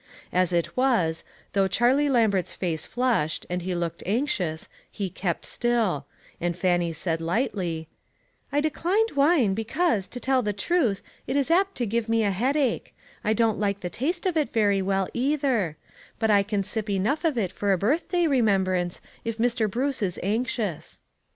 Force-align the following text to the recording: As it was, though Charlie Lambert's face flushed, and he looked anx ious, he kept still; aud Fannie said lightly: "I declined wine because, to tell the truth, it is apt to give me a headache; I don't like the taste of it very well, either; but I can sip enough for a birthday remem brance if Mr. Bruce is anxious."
As 0.33 0.51
it 0.51 0.75
was, 0.75 1.23
though 1.53 1.67
Charlie 1.67 2.09
Lambert's 2.09 2.55
face 2.55 2.87
flushed, 2.87 3.45
and 3.51 3.61
he 3.61 3.75
looked 3.75 4.01
anx 4.07 4.35
ious, 4.39 4.67
he 4.89 5.11
kept 5.11 5.45
still; 5.45 6.07
aud 6.41 6.57
Fannie 6.57 6.91
said 6.91 7.21
lightly: 7.21 7.87
"I 8.51 8.61
declined 8.61 9.11
wine 9.11 9.53
because, 9.53 10.07
to 10.07 10.19
tell 10.19 10.41
the 10.41 10.53
truth, 10.53 11.03
it 11.27 11.35
is 11.35 11.51
apt 11.51 11.75
to 11.75 11.85
give 11.85 12.09
me 12.09 12.23
a 12.23 12.31
headache; 12.31 12.95
I 13.23 13.33
don't 13.33 13.59
like 13.59 13.81
the 13.81 13.91
taste 13.91 14.25
of 14.25 14.35
it 14.35 14.51
very 14.51 14.81
well, 14.81 15.07
either; 15.13 15.77
but 16.17 16.31
I 16.31 16.41
can 16.41 16.63
sip 16.63 16.89
enough 16.89 17.23
for 17.51 17.71
a 17.71 17.77
birthday 17.77 18.23
remem 18.23 18.65
brance 18.65 19.01
if 19.23 19.37
Mr. 19.37 19.69
Bruce 19.69 20.01
is 20.01 20.19
anxious." 20.23 20.99